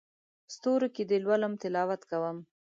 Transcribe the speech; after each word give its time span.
ستورو 0.53 0.87
کې 0.95 1.03
دې 1.09 1.17
لولم 1.25 1.53
تلاوت 1.61 2.01
کوم 2.09 2.37